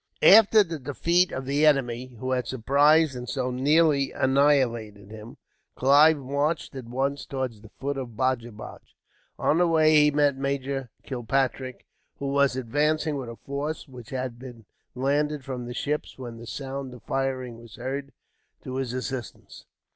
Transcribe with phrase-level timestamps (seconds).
[0.23, 5.37] After the defeat of the enemy, who had surprised and so nearly annihilated him,
[5.75, 8.79] Clive marched at once towards the fort of Baj baj.
[9.37, 11.85] On the way he met Major Kilpatrick,
[12.17, 16.47] who was advancing, with a force which had been landed from the ships when the
[16.47, 18.11] sound of firing was heard,
[18.63, 19.65] to his assistance.